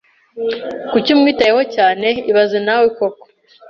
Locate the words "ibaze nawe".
2.29-2.85